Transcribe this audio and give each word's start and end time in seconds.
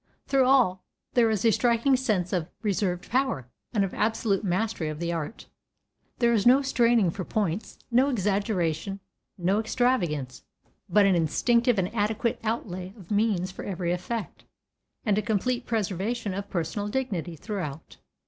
Through 0.25 0.45
all 0.45 0.83
there 1.13 1.29
is 1.29 1.45
a 1.45 1.51
striking 1.51 1.95
sense 1.95 2.33
of 2.33 2.49
reserved 2.63 3.07
power, 3.11 3.47
and 3.71 3.83
of 3.85 3.93
absolute 3.93 4.43
mastery 4.43 4.89
of 4.89 4.99
the 4.99 5.13
art. 5.13 5.45
There 6.17 6.33
is 6.33 6.43
no 6.47 6.63
straining 6.63 7.11
for 7.11 7.23
points, 7.23 7.77
no 7.91 8.09
exaggeration, 8.09 8.99
no 9.37 9.59
extravagance, 9.59 10.43
but 10.89 11.05
an 11.05 11.13
instinctive 11.13 11.77
and 11.77 11.93
adequate 11.93 12.39
outlay 12.43 12.95
of 12.97 13.11
means 13.11 13.51
for 13.51 13.63
every 13.63 13.91
effect, 13.91 14.45
and 15.05 15.19
a 15.19 15.21
complete 15.21 15.67
preservation 15.67 16.33
of 16.33 16.49
personal 16.49 16.87
dignity 16.87 17.35
throughout. 17.35 17.97